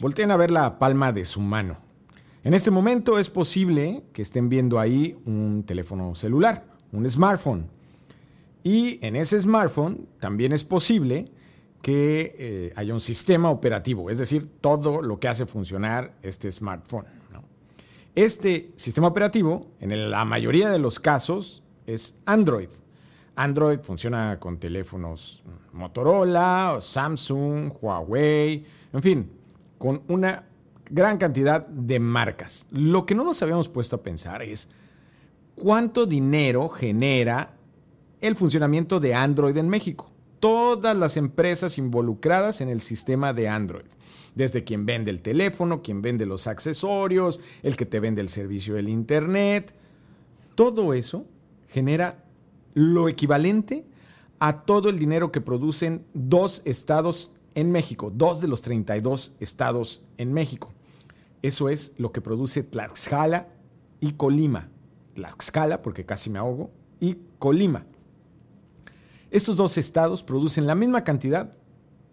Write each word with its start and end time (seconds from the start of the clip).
Volteen 0.00 0.30
a 0.30 0.36
ver 0.36 0.52
la 0.52 0.78
palma 0.78 1.12
de 1.12 1.24
su 1.24 1.40
mano. 1.40 1.76
En 2.44 2.54
este 2.54 2.70
momento 2.70 3.18
es 3.18 3.30
posible 3.30 4.04
que 4.12 4.22
estén 4.22 4.48
viendo 4.48 4.78
ahí 4.78 5.18
un 5.26 5.64
teléfono 5.66 6.14
celular, 6.14 6.64
un 6.92 7.08
smartphone. 7.10 7.68
Y 8.62 9.04
en 9.04 9.16
ese 9.16 9.40
smartphone 9.40 10.06
también 10.20 10.52
es 10.52 10.62
posible 10.62 11.32
que 11.82 12.36
eh, 12.38 12.72
haya 12.76 12.94
un 12.94 13.00
sistema 13.00 13.50
operativo, 13.50 14.08
es 14.08 14.18
decir, 14.18 14.48
todo 14.60 15.02
lo 15.02 15.18
que 15.18 15.26
hace 15.26 15.46
funcionar 15.46 16.14
este 16.22 16.52
smartphone. 16.52 17.06
Este 18.14 18.72
sistema 18.76 19.08
operativo, 19.08 19.66
en 19.80 20.10
la 20.10 20.24
mayoría 20.24 20.70
de 20.70 20.78
los 20.78 20.98
casos, 20.98 21.62
es 21.86 22.16
Android. 22.24 22.68
Android 23.34 23.80
funciona 23.80 24.38
con 24.40 24.58
teléfonos 24.58 25.42
Motorola, 25.72 26.78
Samsung, 26.80 27.72
Huawei, 27.80 28.64
en 28.92 29.02
fin, 29.02 29.37
con 29.78 30.02
una 30.08 30.44
gran 30.90 31.18
cantidad 31.18 31.66
de 31.66 32.00
marcas. 32.00 32.66
Lo 32.70 33.06
que 33.06 33.14
no 33.14 33.24
nos 33.24 33.40
habíamos 33.42 33.68
puesto 33.68 33.96
a 33.96 34.02
pensar 34.02 34.42
es 34.42 34.68
cuánto 35.54 36.06
dinero 36.06 36.68
genera 36.68 37.54
el 38.20 38.36
funcionamiento 38.36 39.00
de 39.00 39.14
Android 39.14 39.56
en 39.56 39.68
México. 39.68 40.10
Todas 40.40 40.96
las 40.96 41.16
empresas 41.16 41.78
involucradas 41.78 42.60
en 42.60 42.68
el 42.68 42.80
sistema 42.80 43.32
de 43.32 43.48
Android. 43.48 43.86
Desde 44.34 44.62
quien 44.62 44.86
vende 44.86 45.10
el 45.10 45.20
teléfono, 45.20 45.82
quien 45.82 46.00
vende 46.00 46.26
los 46.26 46.46
accesorios, 46.46 47.40
el 47.62 47.76
que 47.76 47.86
te 47.86 48.00
vende 48.00 48.20
el 48.20 48.28
servicio 48.28 48.74
del 48.74 48.88
Internet. 48.88 49.74
Todo 50.54 50.94
eso 50.94 51.26
genera 51.68 52.24
lo 52.74 53.08
equivalente 53.08 53.84
a 54.38 54.60
todo 54.60 54.88
el 54.88 54.98
dinero 54.98 55.32
que 55.32 55.40
producen 55.40 56.04
dos 56.14 56.62
estados 56.64 57.32
en 57.54 57.72
México, 57.72 58.12
dos 58.14 58.40
de 58.40 58.48
los 58.48 58.62
32 58.62 59.34
estados 59.40 60.02
en 60.16 60.32
México. 60.32 60.72
Eso 61.42 61.68
es 61.68 61.92
lo 61.98 62.12
que 62.12 62.20
produce 62.20 62.62
Tlaxcala 62.62 63.48
y 64.00 64.12
Colima. 64.12 64.68
Tlaxcala, 65.14 65.82
porque 65.82 66.04
casi 66.04 66.30
me 66.30 66.38
ahogo, 66.38 66.70
y 67.00 67.18
Colima. 67.38 67.84
Estos 69.30 69.56
dos 69.56 69.76
estados 69.78 70.22
producen 70.22 70.66
la 70.66 70.74
misma 70.74 71.04
cantidad 71.04 71.56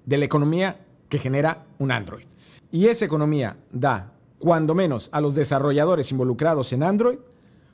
de 0.05 0.17
la 0.17 0.25
economía 0.25 0.86
que 1.09 1.17
genera 1.17 1.66
un 1.80 1.92
Android. 1.92 2.25
Y 2.72 2.88
esa 2.88 3.05
economía 3.05 3.58
da, 3.72 4.14
cuando 4.38 4.75
menos, 4.75 5.09
a 5.11 5.22
los 5.22 5.33
desarrolladores 5.36 6.11
involucrados 6.11 6.73
en 6.73 6.83
Android 6.83 7.20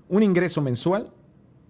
un 0.10 0.24
ingreso 0.24 0.62
mensual 0.62 1.12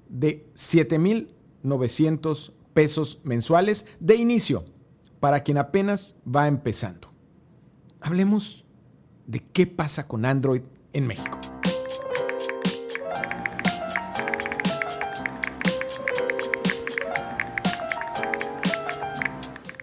de 0.10 0.48
7.900 0.56 2.52
pesos 2.74 3.20
mensuales 3.24 3.86
de 4.00 4.16
inicio 4.16 4.66
para 5.22 5.44
quien 5.44 5.58
apenas 5.60 6.16
va 6.28 6.48
empezando. 6.48 7.14
Hablemos 8.02 8.66
de 9.28 9.40
qué 9.40 9.68
pasa 9.68 10.08
con 10.08 10.26
Android 10.26 10.64
en 10.92 11.08
México. 11.08 11.40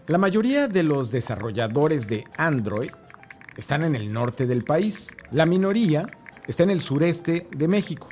La 0.08 0.18
mayoría 0.18 0.68
de 0.68 0.82
los 0.82 1.10
desarrolladores 1.10 2.08
de 2.08 2.24
Android 2.36 2.90
están 3.56 3.84
en 3.84 3.94
el 3.94 4.12
norte 4.12 4.46
del 4.46 4.64
país. 4.64 5.14
La 5.30 5.46
minoría 5.46 6.08
está 6.48 6.64
en 6.64 6.70
el 6.70 6.80
sureste 6.80 7.46
de 7.54 7.68
México. 7.68 8.08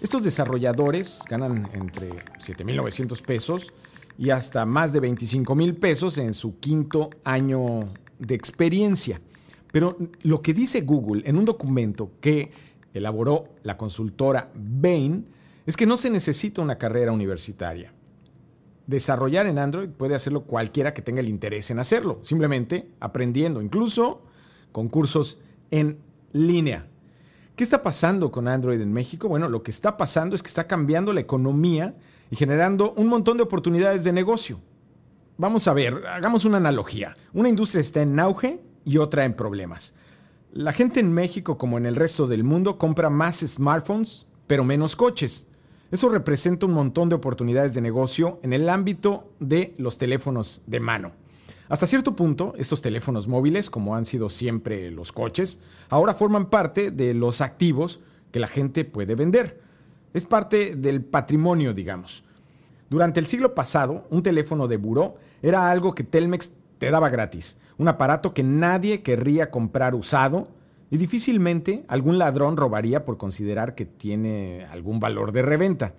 Estos 0.00 0.24
desarrolladores 0.24 1.20
ganan 1.28 1.68
entre 1.74 2.08
7.900 2.38 3.22
pesos 3.22 3.72
y 4.20 4.28
hasta 4.28 4.66
más 4.66 4.92
de 4.92 5.00
25.000 5.00 5.78
pesos 5.78 6.18
en 6.18 6.34
su 6.34 6.58
quinto 6.58 7.08
año 7.24 7.88
de 8.18 8.34
experiencia. 8.34 9.18
Pero 9.72 9.96
lo 10.20 10.42
que 10.42 10.52
dice 10.52 10.82
Google 10.82 11.22
en 11.24 11.38
un 11.38 11.46
documento 11.46 12.12
que 12.20 12.52
elaboró 12.92 13.48
la 13.62 13.78
consultora 13.78 14.50
Bain 14.54 15.26
es 15.64 15.74
que 15.74 15.86
no 15.86 15.96
se 15.96 16.10
necesita 16.10 16.60
una 16.60 16.76
carrera 16.76 17.12
universitaria. 17.12 17.94
Desarrollar 18.86 19.46
en 19.46 19.58
Android 19.58 19.88
puede 19.88 20.14
hacerlo 20.14 20.42
cualquiera 20.42 20.92
que 20.92 21.00
tenga 21.00 21.20
el 21.20 21.28
interés 21.28 21.70
en 21.70 21.78
hacerlo, 21.78 22.20
simplemente 22.22 22.90
aprendiendo, 23.00 23.62
incluso 23.62 24.20
con 24.70 24.90
cursos 24.90 25.38
en 25.70 25.96
línea. 26.34 26.88
¿Qué 27.56 27.64
está 27.64 27.82
pasando 27.82 28.30
con 28.30 28.48
Android 28.48 28.82
en 28.82 28.92
México? 28.92 29.28
Bueno, 29.28 29.48
lo 29.48 29.62
que 29.62 29.70
está 29.70 29.96
pasando 29.96 30.36
es 30.36 30.42
que 30.42 30.48
está 30.48 30.66
cambiando 30.66 31.14
la 31.14 31.20
economía 31.20 31.94
y 32.30 32.36
generando 32.36 32.92
un 32.92 33.08
montón 33.08 33.36
de 33.36 33.42
oportunidades 33.42 34.04
de 34.04 34.12
negocio. 34.12 34.60
Vamos 35.36 35.66
a 35.68 35.72
ver, 35.72 36.06
hagamos 36.06 36.44
una 36.44 36.58
analogía. 36.58 37.16
Una 37.32 37.48
industria 37.48 37.80
está 37.80 38.02
en 38.02 38.18
auge 38.20 38.60
y 38.84 38.98
otra 38.98 39.24
en 39.24 39.34
problemas. 39.34 39.94
La 40.52 40.72
gente 40.72 41.00
en 41.00 41.12
México, 41.12 41.58
como 41.58 41.78
en 41.78 41.86
el 41.86 41.96
resto 41.96 42.26
del 42.26 42.44
mundo, 42.44 42.78
compra 42.78 43.08
más 43.10 43.36
smartphones, 43.40 44.26
pero 44.46 44.64
menos 44.64 44.96
coches. 44.96 45.46
Eso 45.90 46.08
representa 46.08 46.66
un 46.66 46.72
montón 46.72 47.08
de 47.08 47.14
oportunidades 47.16 47.74
de 47.74 47.80
negocio 47.80 48.38
en 48.42 48.52
el 48.52 48.68
ámbito 48.68 49.32
de 49.40 49.74
los 49.78 49.98
teléfonos 49.98 50.62
de 50.66 50.80
mano. 50.80 51.12
Hasta 51.68 51.86
cierto 51.86 52.16
punto, 52.16 52.54
estos 52.58 52.82
teléfonos 52.82 53.28
móviles, 53.28 53.70
como 53.70 53.94
han 53.94 54.04
sido 54.04 54.28
siempre 54.28 54.90
los 54.90 55.12
coches, 55.12 55.60
ahora 55.88 56.14
forman 56.14 56.50
parte 56.50 56.90
de 56.90 57.14
los 57.14 57.40
activos 57.40 58.00
que 58.32 58.40
la 58.40 58.48
gente 58.48 58.84
puede 58.84 59.14
vender. 59.14 59.60
Es 60.12 60.24
parte 60.24 60.76
del 60.76 61.02
patrimonio, 61.02 61.72
digamos. 61.72 62.24
Durante 62.88 63.20
el 63.20 63.26
siglo 63.26 63.54
pasado, 63.54 64.06
un 64.10 64.22
teléfono 64.22 64.66
de 64.68 64.76
buró 64.76 65.16
era 65.42 65.70
algo 65.70 65.94
que 65.94 66.04
Telmex 66.04 66.52
te 66.78 66.90
daba 66.90 67.08
gratis 67.08 67.56
un 67.80 67.88
aparato 67.88 68.34
que 68.34 68.42
nadie 68.42 69.00
querría 69.00 69.50
comprar 69.50 69.94
usado 69.94 70.48
y 70.90 70.98
difícilmente 70.98 71.82
algún 71.88 72.18
ladrón 72.18 72.58
robaría 72.58 73.06
por 73.06 73.16
considerar 73.16 73.74
que 73.74 73.86
tiene 73.86 74.66
algún 74.70 75.00
valor 75.00 75.32
de 75.32 75.40
reventa. 75.40 75.94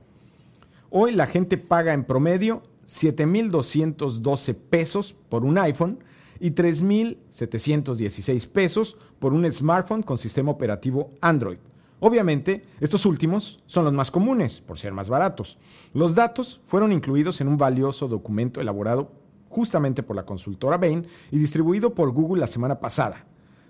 Hoy 0.92 1.14
la 1.14 1.26
gente 1.26 1.58
paga 1.58 1.94
en 1.94 2.04
promedio 2.04 2.62
7.212 2.88 4.54
pesos 4.54 5.16
por 5.28 5.44
un 5.44 5.58
iPhone 5.58 6.04
y 6.40 6.52
3.716 6.52 8.48
pesos 8.48 8.96
por 9.18 9.34
un 9.34 9.52
smartphone 9.52 10.04
con 10.04 10.20
sistema 10.20 10.52
operativo 10.52 11.10
Android. 11.20 11.58
Obviamente, 12.04 12.64
estos 12.80 13.06
últimos 13.06 13.64
son 13.68 13.86
los 13.86 13.94
más 13.94 14.10
comunes, 14.10 14.60
por 14.60 14.80
ser 14.80 14.92
más 14.92 15.08
baratos. 15.08 15.60
Los 15.94 16.16
datos 16.16 16.60
fueron 16.66 16.92
incluidos 16.92 17.42
en 17.42 17.48
un 17.48 17.58
valioso 17.58 18.08
documento 18.08 18.60
elaborado 18.60 19.12
justamente 19.50 20.02
por 20.02 20.16
la 20.16 20.26
consultora 20.26 20.78
Bain 20.78 21.06
y 21.30 21.38
distribuido 21.38 21.94
por 21.94 22.10
Google 22.12 22.40
la 22.40 22.48
semana 22.48 22.80
pasada, 22.80 23.28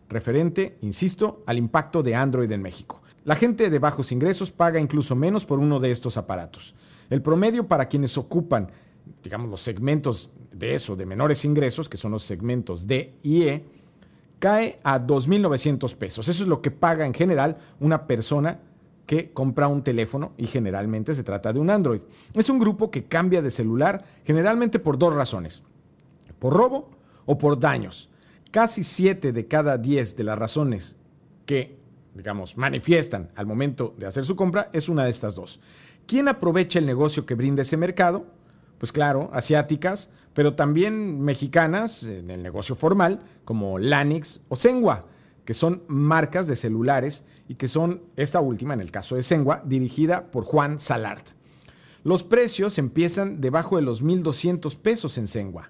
referente, 0.07 0.77
insisto, 0.79 1.43
al 1.45 1.57
impacto 1.57 2.03
de 2.03 2.15
Android 2.15 2.49
en 2.49 2.61
México. 2.61 3.01
La 3.25 3.35
gente 3.35 3.69
de 3.69 3.79
bajos 3.79 4.13
ingresos 4.13 4.49
paga 4.49 4.79
incluso 4.79 5.13
menos 5.13 5.45
por 5.45 5.59
uno 5.59 5.81
de 5.81 5.91
estos 5.91 6.15
aparatos. 6.15 6.73
El 7.09 7.21
promedio 7.21 7.67
para 7.67 7.89
quienes 7.89 8.17
ocupan, 8.17 8.71
digamos, 9.21 9.49
los 9.49 9.61
segmentos 9.61 10.29
de 10.53 10.73
eso, 10.73 10.95
de 10.95 11.05
menores 11.05 11.43
ingresos, 11.43 11.89
que 11.89 11.97
son 11.97 12.13
los 12.13 12.23
segmentos 12.23 12.87
D 12.87 13.13
y 13.23 13.43
E, 13.43 13.65
cae 14.41 14.79
a 14.83 14.99
2.900 14.99 15.95
pesos. 15.95 16.27
Eso 16.27 16.43
es 16.43 16.49
lo 16.49 16.61
que 16.61 16.71
paga 16.71 17.05
en 17.05 17.13
general 17.13 17.57
una 17.79 18.07
persona 18.07 18.59
que 19.05 19.31
compra 19.31 19.69
un 19.69 19.83
teléfono 19.83 20.33
y 20.37 20.47
generalmente 20.47 21.13
se 21.13 21.23
trata 21.23 21.53
de 21.53 21.59
un 21.59 21.69
Android. 21.69 22.01
Es 22.33 22.49
un 22.49 22.59
grupo 22.59 22.91
que 22.91 23.05
cambia 23.05 23.41
de 23.41 23.51
celular 23.51 24.03
generalmente 24.25 24.79
por 24.79 24.97
dos 24.97 25.13
razones 25.13 25.63
por 26.41 26.53
robo 26.53 26.89
o 27.25 27.37
por 27.37 27.59
daños. 27.59 28.09
Casi 28.49 28.83
7 28.83 29.31
de 29.31 29.47
cada 29.47 29.77
10 29.77 30.17
de 30.17 30.23
las 30.23 30.37
razones 30.37 30.95
que, 31.45 31.77
digamos, 32.15 32.57
manifiestan 32.57 33.29
al 33.35 33.45
momento 33.45 33.93
de 33.97 34.07
hacer 34.07 34.25
su 34.25 34.35
compra 34.35 34.69
es 34.73 34.89
una 34.89 35.05
de 35.05 35.11
estas 35.11 35.35
dos. 35.35 35.61
¿Quién 36.07 36.27
aprovecha 36.27 36.79
el 36.79 36.87
negocio 36.87 37.27
que 37.27 37.35
brinda 37.35 37.61
ese 37.61 37.77
mercado? 37.77 38.25
Pues 38.79 38.91
claro, 38.91 39.29
asiáticas, 39.31 40.09
pero 40.33 40.55
también 40.55 41.21
mexicanas 41.21 42.03
en 42.03 42.29
el 42.31 42.43
negocio 42.43 42.75
formal, 42.75 43.21
como 43.43 43.79
Lanix 43.79 44.41
o 44.47 44.55
Sengua, 44.55 45.07
que 45.45 45.53
son 45.53 45.83
marcas 45.87 46.47
de 46.47 46.55
celulares 46.55 47.25
y 47.47 47.55
que 47.55 47.67
son, 47.67 48.03
esta 48.15 48.39
última 48.39 48.73
en 48.73 48.81
el 48.81 48.91
caso 48.91 49.15
de 49.15 49.23
Sengua, 49.23 49.61
dirigida 49.65 50.31
por 50.31 50.45
Juan 50.45 50.79
Salart. 50.79 51.29
Los 52.03 52.23
precios 52.23 52.77
empiezan 52.77 53.41
debajo 53.41 53.75
de 53.75 53.83
los 53.83 54.03
1.200 54.03 54.77
pesos 54.77 55.17
en 55.17 55.27
Sengua. 55.27 55.69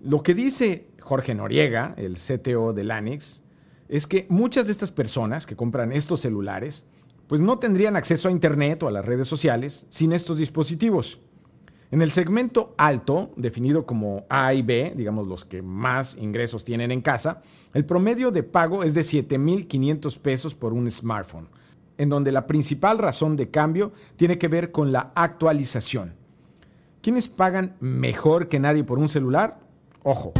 Lo 0.00 0.22
que 0.22 0.34
dice 0.34 0.88
Jorge 1.00 1.34
Noriega, 1.34 1.94
el 1.96 2.16
CTO 2.16 2.72
de 2.72 2.84
Lanix, 2.84 3.42
es 3.88 4.06
que 4.06 4.26
muchas 4.30 4.66
de 4.66 4.72
estas 4.72 4.90
personas 4.90 5.44
que 5.44 5.56
compran 5.56 5.92
estos 5.92 6.20
celulares, 6.20 6.86
pues 7.26 7.40
no 7.40 7.58
tendrían 7.58 7.96
acceso 7.96 8.28
a 8.28 8.30
Internet 8.30 8.82
o 8.82 8.88
a 8.88 8.92
las 8.92 9.04
redes 9.04 9.28
sociales 9.28 9.86
sin 9.90 10.12
estos 10.12 10.38
dispositivos. 10.38 11.20
En 11.92 12.00
el 12.00 12.10
segmento 12.10 12.74
alto, 12.78 13.32
definido 13.36 13.84
como 13.84 14.24
A 14.30 14.54
y 14.54 14.62
B, 14.62 14.94
digamos 14.96 15.28
los 15.28 15.44
que 15.44 15.60
más 15.60 16.16
ingresos 16.16 16.64
tienen 16.64 16.90
en 16.90 17.02
casa, 17.02 17.42
el 17.74 17.84
promedio 17.84 18.30
de 18.30 18.42
pago 18.42 18.82
es 18.82 18.94
de 18.94 19.02
7.500 19.02 20.18
pesos 20.18 20.54
por 20.54 20.72
un 20.72 20.90
smartphone, 20.90 21.50
en 21.98 22.08
donde 22.08 22.32
la 22.32 22.46
principal 22.46 22.96
razón 22.96 23.36
de 23.36 23.50
cambio 23.50 23.92
tiene 24.16 24.38
que 24.38 24.48
ver 24.48 24.72
con 24.72 24.90
la 24.90 25.12
actualización. 25.14 26.14
¿Quiénes 27.02 27.28
pagan 27.28 27.76
mejor 27.80 28.48
que 28.48 28.58
nadie 28.58 28.84
por 28.84 28.98
un 28.98 29.10
celular? 29.10 29.60
Ojo. 30.02 30.32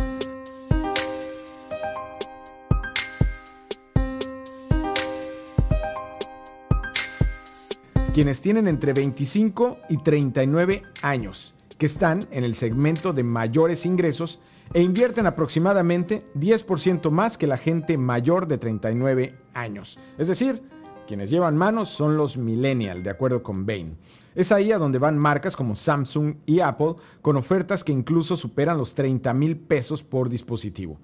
Quienes 8.12 8.42
tienen 8.42 8.68
entre 8.68 8.92
25 8.92 9.78
y 9.88 9.96
39 9.96 10.82
años, 11.00 11.54
que 11.78 11.86
están 11.86 12.20
en 12.30 12.44
el 12.44 12.54
segmento 12.54 13.14
de 13.14 13.22
mayores 13.22 13.86
ingresos 13.86 14.38
e 14.74 14.82
invierten 14.82 15.26
aproximadamente 15.26 16.26
10% 16.34 17.10
más 17.10 17.38
que 17.38 17.46
la 17.46 17.56
gente 17.56 17.96
mayor 17.96 18.46
de 18.48 18.58
39 18.58 19.34
años. 19.54 19.98
Es 20.18 20.28
decir, 20.28 20.62
quienes 21.06 21.30
llevan 21.30 21.56
manos 21.56 21.88
son 21.88 22.18
los 22.18 22.36
millennial, 22.36 23.02
de 23.02 23.08
acuerdo 23.08 23.42
con 23.42 23.64
Bain. 23.64 23.96
Es 24.34 24.52
ahí 24.52 24.72
a 24.72 24.78
donde 24.78 24.98
van 24.98 25.16
marcas 25.16 25.56
como 25.56 25.74
Samsung 25.74 26.34
y 26.44 26.60
Apple 26.60 26.96
con 27.22 27.38
ofertas 27.38 27.82
que 27.82 27.92
incluso 27.92 28.36
superan 28.36 28.76
los 28.76 28.94
30 28.94 29.32
mil 29.32 29.56
pesos 29.56 30.02
por 30.02 30.28
dispositivo. 30.28 30.98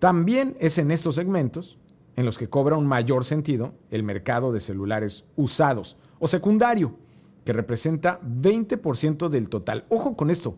También 0.00 0.56
es 0.58 0.78
en 0.78 0.90
estos 0.90 1.14
segmentos 1.14 1.78
en 2.16 2.24
los 2.24 2.36
que 2.36 2.50
cobra 2.50 2.76
un 2.76 2.86
mayor 2.88 3.24
sentido 3.24 3.74
el 3.92 4.02
mercado 4.02 4.50
de 4.50 4.58
celulares 4.58 5.24
usados 5.36 5.96
o 6.18 6.28
secundario, 6.28 6.96
que 7.44 7.52
representa 7.52 8.20
20% 8.20 9.28
del 9.28 9.48
total. 9.48 9.84
Ojo 9.88 10.16
con 10.16 10.30
esto, 10.30 10.56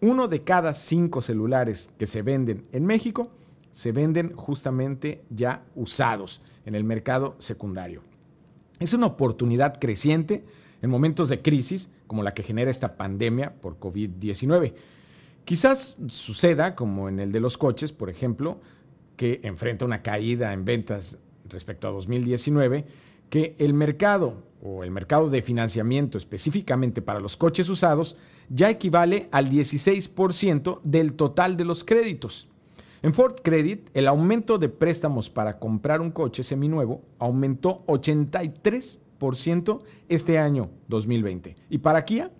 uno 0.00 0.28
de 0.28 0.42
cada 0.42 0.74
cinco 0.74 1.20
celulares 1.20 1.90
que 1.98 2.06
se 2.06 2.22
venden 2.22 2.66
en 2.72 2.86
México 2.86 3.30
se 3.72 3.92
venden 3.92 4.34
justamente 4.34 5.22
ya 5.30 5.62
usados 5.74 6.40
en 6.64 6.74
el 6.74 6.84
mercado 6.84 7.36
secundario. 7.38 8.02
Es 8.78 8.94
una 8.94 9.06
oportunidad 9.06 9.78
creciente 9.78 10.44
en 10.82 10.90
momentos 10.90 11.28
de 11.28 11.42
crisis 11.42 11.90
como 12.06 12.22
la 12.22 12.32
que 12.32 12.42
genera 12.42 12.70
esta 12.70 12.96
pandemia 12.96 13.54
por 13.60 13.78
COVID-19. 13.78 14.74
Quizás 15.44 15.96
suceda, 16.08 16.74
como 16.74 17.08
en 17.08 17.20
el 17.20 17.32
de 17.32 17.40
los 17.40 17.58
coches, 17.58 17.92
por 17.92 18.10
ejemplo, 18.10 18.60
que 19.16 19.40
enfrenta 19.44 19.84
una 19.84 20.02
caída 20.02 20.52
en 20.52 20.64
ventas 20.64 21.18
respecto 21.48 21.86
a 21.88 21.90
2019, 21.90 22.86
que 23.30 23.56
el 23.58 23.72
mercado 23.72 24.42
o 24.62 24.84
el 24.84 24.90
mercado 24.90 25.30
de 25.30 25.40
financiamiento 25.42 26.18
específicamente 26.18 27.00
para 27.00 27.20
los 27.20 27.36
coches 27.36 27.68
usados 27.68 28.16
ya 28.50 28.68
equivale 28.68 29.28
al 29.32 29.48
16% 29.48 30.80
del 30.82 31.14
total 31.14 31.56
de 31.56 31.64
los 31.64 31.84
créditos. 31.84 32.48
En 33.02 33.14
Ford 33.14 33.36
Credit, 33.42 33.88
el 33.94 34.08
aumento 34.08 34.58
de 34.58 34.68
préstamos 34.68 35.30
para 35.30 35.58
comprar 35.58 36.02
un 36.02 36.10
coche 36.10 36.44
seminuevo 36.44 37.02
aumentó 37.18 37.82
83% 37.86 39.80
este 40.08 40.38
año 40.38 40.68
2020. 40.88 41.56
Y 41.70 41.78
para 41.78 42.04
Kia, 42.04 42.30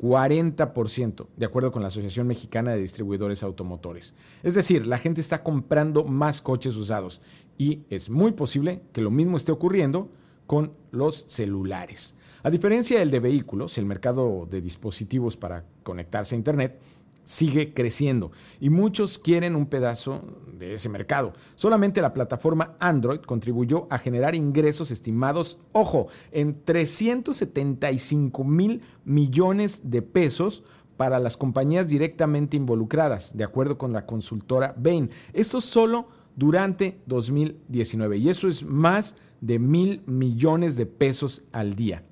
40%, 0.00 1.26
de 1.36 1.44
acuerdo 1.46 1.70
con 1.72 1.82
la 1.82 1.88
Asociación 1.88 2.26
Mexicana 2.26 2.72
de 2.72 2.80
Distribuidores 2.80 3.42
Automotores. 3.42 4.14
Es 4.42 4.54
decir, 4.54 4.86
la 4.86 4.96
gente 4.96 5.20
está 5.20 5.42
comprando 5.42 6.04
más 6.04 6.40
coches 6.40 6.76
usados 6.76 7.20
y 7.60 7.84
es 7.90 8.08
muy 8.08 8.32
posible 8.32 8.80
que 8.90 9.02
lo 9.02 9.10
mismo 9.10 9.36
esté 9.36 9.52
ocurriendo 9.52 10.08
con 10.46 10.72
los 10.92 11.26
celulares. 11.28 12.14
A 12.42 12.48
diferencia 12.48 12.98
del 12.98 13.10
de 13.10 13.20
vehículos, 13.20 13.76
el 13.76 13.84
mercado 13.84 14.48
de 14.50 14.62
dispositivos 14.62 15.36
para 15.36 15.66
conectarse 15.82 16.34
a 16.34 16.38
Internet 16.38 16.80
sigue 17.22 17.74
creciendo 17.74 18.32
y 18.60 18.70
muchos 18.70 19.18
quieren 19.18 19.56
un 19.56 19.66
pedazo 19.66 20.22
de 20.58 20.72
ese 20.72 20.88
mercado. 20.88 21.34
Solamente 21.54 22.00
la 22.00 22.14
plataforma 22.14 22.76
Android 22.80 23.20
contribuyó 23.20 23.88
a 23.90 23.98
generar 23.98 24.34
ingresos 24.34 24.90
estimados, 24.90 25.58
ojo, 25.72 26.06
en 26.32 26.64
375 26.64 28.42
mil 28.42 28.80
millones 29.04 29.90
de 29.90 30.00
pesos 30.00 30.64
para 30.96 31.18
las 31.18 31.36
compañías 31.36 31.88
directamente 31.88 32.56
involucradas, 32.56 33.36
de 33.36 33.44
acuerdo 33.44 33.76
con 33.76 33.92
la 33.92 34.06
consultora 34.06 34.74
Bain. 34.78 35.10
Esto 35.34 35.60
solo 35.60 36.08
durante 36.36 37.00
2019 37.06 38.18
y 38.18 38.28
eso 38.28 38.48
es 38.48 38.64
más 38.64 39.16
de 39.40 39.58
mil 39.58 40.02
millones 40.06 40.76
de 40.76 40.86
pesos 40.86 41.42
al 41.52 41.74
día. 41.74 42.04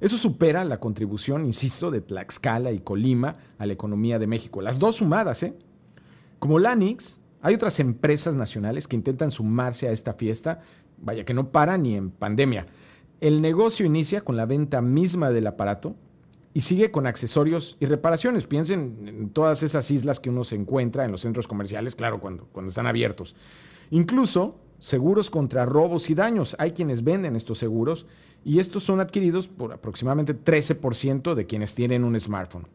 Eso 0.00 0.16
supera 0.16 0.64
la 0.64 0.80
contribución, 0.80 1.44
insisto, 1.44 1.90
de 1.90 2.00
Tlaxcala 2.00 2.72
y 2.72 2.80
Colima 2.80 3.36
a 3.58 3.66
la 3.66 3.72
economía 3.72 4.18
de 4.18 4.26
México. 4.26 4.60
Las 4.60 4.80
dos 4.80 4.96
sumadas, 4.96 5.44
¿eh? 5.44 5.54
Como 6.40 6.58
Lanix, 6.58 7.20
hay 7.40 7.54
otras 7.54 7.78
empresas 7.78 8.34
nacionales 8.34 8.88
que 8.88 8.96
intentan 8.96 9.30
sumarse 9.30 9.86
a 9.86 9.92
esta 9.92 10.14
fiesta, 10.14 10.60
vaya 10.98 11.24
que 11.24 11.34
no 11.34 11.52
para 11.52 11.78
ni 11.78 11.94
en 11.94 12.10
pandemia. 12.10 12.66
El 13.20 13.40
negocio 13.40 13.86
inicia 13.86 14.22
con 14.22 14.36
la 14.36 14.44
venta 14.44 14.80
misma 14.80 15.30
del 15.30 15.46
aparato 15.46 15.94
y 16.54 16.60
sigue 16.60 16.90
con 16.90 17.06
accesorios 17.06 17.76
y 17.80 17.86
reparaciones. 17.86 18.46
Piensen 18.46 19.04
en 19.06 19.30
todas 19.30 19.62
esas 19.62 19.90
islas 19.90 20.20
que 20.20 20.30
uno 20.30 20.44
se 20.44 20.56
encuentra 20.56 21.04
en 21.04 21.12
los 21.12 21.22
centros 21.22 21.48
comerciales, 21.48 21.94
claro, 21.94 22.20
cuando, 22.20 22.46
cuando 22.52 22.68
están 22.68 22.86
abiertos. 22.86 23.34
Incluso 23.90 24.56
seguros 24.78 25.30
contra 25.30 25.64
robos 25.64 26.10
y 26.10 26.14
daños. 26.14 26.56
Hay 26.58 26.72
quienes 26.72 27.04
venden 27.04 27.36
estos 27.36 27.58
seguros 27.58 28.06
y 28.44 28.58
estos 28.58 28.82
son 28.82 29.00
adquiridos 29.00 29.46
por 29.48 29.72
aproximadamente 29.72 30.34
13% 30.34 31.34
de 31.34 31.46
quienes 31.46 31.74
tienen 31.74 32.04
un 32.04 32.18
smartphone. 32.18 32.66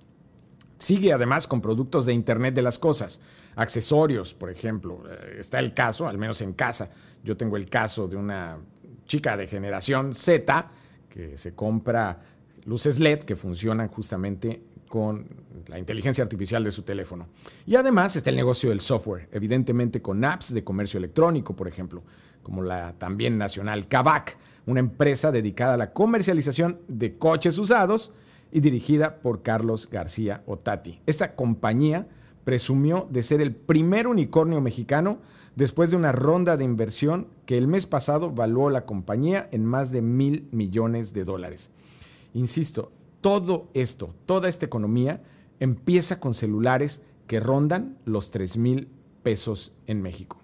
Sigue 0.80 1.12
además 1.12 1.48
con 1.48 1.60
productos 1.60 2.06
de 2.06 2.14
Internet 2.14 2.54
de 2.54 2.62
las 2.62 2.80
Cosas, 2.80 3.20
accesorios, 3.56 4.34
por 4.34 4.50
ejemplo. 4.50 5.04
Eh, 5.10 5.38
está 5.40 5.60
el 5.60 5.74
caso, 5.74 6.08
al 6.08 6.18
menos 6.18 6.42
en 6.42 6.54
casa, 6.54 6.92
yo 7.24 7.36
tengo 7.36 7.58
el 7.58 7.68
caso 7.68 8.08
de 8.08 8.16
una 8.16 8.58
chica 9.06 9.36
de 9.36 9.48
generación 9.48 10.14
Z 10.14 10.72
que 11.10 11.38
se 11.38 11.56
compra 11.56 12.22
luces 12.68 13.00
LED 13.00 13.20
que 13.20 13.38
funcionan 13.38 13.88
justamente 13.88 14.62
con 14.90 15.26
la 15.68 15.80
inteligencia 15.80 16.24
artificial 16.24 16.64
de 16.64 16.72
su 16.72 16.84
teléfono. 16.84 17.28
Y 17.66 17.76
además 17.76 18.16
está 18.16 18.30
el 18.30 18.36
negocio 18.36 18.70
del 18.70 18.82
software, 18.82 19.30
evidentemente 19.32 20.02
con 20.02 20.24
apps 20.24 20.54
de 20.54 20.64
comercio 20.64 20.98
electrónico, 20.98 21.56
por 21.56 21.68
ejemplo, 21.68 22.04
como 22.44 22.62
la 22.62 22.94
también 22.98 23.38
nacional 23.38 23.88
Kavak, 23.88 24.38
una 24.66 24.82
empresa 24.82 25.32
dedicada 25.32 25.76
a 25.76 25.78
la 25.78 25.94
comercialización 25.94 26.82
de 26.90 27.18
coches 27.18 27.58
usados 27.58 28.12
y 28.52 28.60
dirigida 28.60 29.20
por 29.22 29.44
Carlos 29.44 29.90
García 29.90 30.44
Otati. 30.46 31.00
Esta 31.06 31.36
compañía 31.36 32.08
presumió 32.44 33.08
de 33.10 33.24
ser 33.24 33.42
el 33.42 33.56
primer 33.56 34.08
unicornio 34.08 34.60
mexicano 34.60 35.20
después 35.56 35.90
de 35.90 35.98
una 35.98 36.12
ronda 36.12 36.58
de 36.58 36.66
inversión 36.66 37.28
que 37.46 37.58
el 37.58 37.68
mes 37.68 37.88
pasado 37.88 38.32
valuó 38.32 38.70
la 38.70 38.86
compañía 38.86 39.48
en 39.52 39.66
más 39.66 39.92
de 39.92 40.02
mil 40.02 40.48
millones 40.52 41.14
de 41.14 41.24
dólares. 41.24 41.72
Insisto, 42.34 42.92
todo 43.22 43.70
esto, 43.74 44.14
toda 44.26 44.50
esta 44.50 44.66
economía 44.66 45.24
empieza 45.60 46.20
con 46.20 46.34
celulares 46.34 47.02
que 47.26 47.40
rondan 47.40 47.98
los 48.06 48.32
3 48.32 48.58
mil 48.58 48.90
pesos 49.24 49.74
en 49.86 50.02
México. 50.02 50.38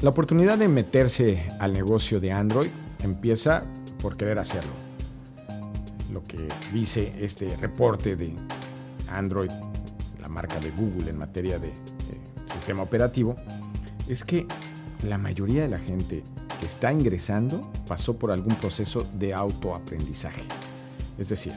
La 0.00 0.10
oportunidad 0.10 0.58
de 0.58 0.68
meterse 0.68 1.48
al 1.58 1.72
negocio 1.72 2.20
de 2.20 2.30
Android 2.30 2.70
empieza 3.02 3.64
por 4.00 4.16
querer 4.16 4.38
hacerlo. 4.38 4.70
Lo 6.12 6.22
que 6.22 6.48
dice 6.72 7.12
este 7.18 7.56
reporte 7.56 8.14
de 8.14 8.34
Android, 9.10 9.50
la 10.20 10.28
marca 10.28 10.58
de 10.60 10.70
Google 10.70 11.10
en 11.10 11.18
materia 11.18 11.58
de, 11.58 11.72
sistema 12.58 12.82
operativo, 12.82 13.36
es 14.08 14.24
que 14.24 14.46
la 15.06 15.18
mayoría 15.18 15.62
de 15.62 15.68
la 15.68 15.78
gente 15.78 16.22
que 16.60 16.66
está 16.66 16.92
ingresando 16.92 17.70
pasó 17.86 18.18
por 18.18 18.30
algún 18.30 18.54
proceso 18.56 19.06
de 19.14 19.32
autoaprendizaje. 19.32 20.42
Es 21.18 21.28
decir, 21.28 21.52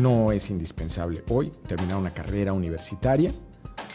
no 0.00 0.32
es 0.32 0.50
indispensable 0.50 1.22
hoy 1.28 1.52
terminar 1.68 1.98
una 1.98 2.12
carrera 2.12 2.52
universitaria 2.52 3.32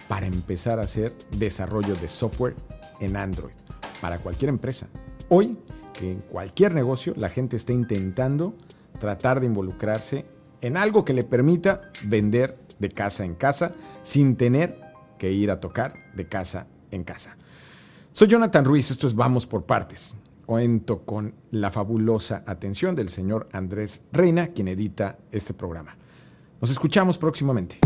para 0.07 0.25
empezar 0.25 0.79
a 0.79 0.83
hacer 0.83 1.15
desarrollo 1.38 1.95
de 1.95 2.07
software 2.07 2.55
en 3.00 3.15
Android 3.15 3.53
para 4.00 4.19
cualquier 4.19 4.50
empresa. 4.50 4.88
Hoy, 5.29 5.57
que 5.93 6.12
en 6.12 6.19
cualquier 6.21 6.74
negocio 6.74 7.13
la 7.17 7.29
gente 7.29 7.55
está 7.55 7.74
intentando 7.74 8.55
tratar 9.00 9.39
de 9.39 9.48
involucrarse 9.48 10.25
en 10.62 10.77
algo 10.77 11.03
que 11.03 11.13
le 11.13 11.24
permita 11.24 11.89
vender 12.03 12.57
de 12.79 12.89
casa 12.89 13.25
en 13.25 13.36
casa 13.36 13.74
sin 14.03 14.36
tener 14.36 14.80
que 15.21 15.31
ir 15.31 15.51
a 15.51 15.59
tocar 15.59 15.93
de 16.15 16.27
casa 16.27 16.65
en 16.89 17.03
casa. 17.03 17.37
Soy 18.11 18.27
Jonathan 18.27 18.65
Ruiz, 18.65 18.89
esto 18.89 19.05
es 19.05 19.13
Vamos 19.13 19.45
por 19.45 19.65
Partes. 19.67 20.15
Cuento 20.47 21.03
con 21.05 21.35
la 21.51 21.69
fabulosa 21.69 22.43
atención 22.47 22.95
del 22.95 23.09
señor 23.09 23.47
Andrés 23.51 24.01
Reina, 24.11 24.47
quien 24.47 24.67
edita 24.67 25.19
este 25.31 25.53
programa. 25.53 25.95
Nos 26.59 26.71
escuchamos 26.71 27.19
próximamente. 27.19 27.77